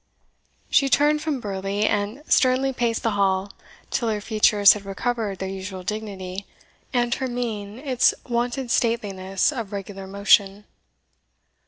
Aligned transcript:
She 0.71 0.89
turned 0.89 1.21
from 1.21 1.39
Burleigh, 1.39 1.85
and 1.87 2.23
sternly 2.27 2.73
paced 2.73 3.03
the 3.03 3.11
hall 3.11 3.53
till 3.91 4.09
her 4.09 4.19
features 4.19 4.73
had 4.73 4.83
recovered 4.83 5.37
their 5.37 5.47
usual 5.47 5.83
dignity, 5.83 6.47
and 6.91 7.13
her 7.13 7.27
mien 7.27 7.77
its 7.77 8.15
wonted 8.27 8.71
stateliness 8.71 9.51
of 9.51 9.71
regular 9.71 10.07
motion. 10.07 10.65